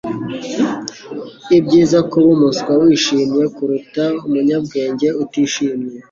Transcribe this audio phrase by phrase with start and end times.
[1.57, 5.89] Ibyiza kuba umuswa wishimye kuruta umunyabwenge utishimye.